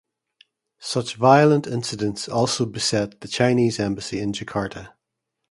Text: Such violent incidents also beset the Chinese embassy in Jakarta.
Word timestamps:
Such 0.79 1.13
violent 1.15 1.67
incidents 1.67 2.27
also 2.27 2.65
beset 2.65 3.21
the 3.21 3.27
Chinese 3.27 3.79
embassy 3.79 4.19
in 4.19 4.33
Jakarta. 4.33 4.93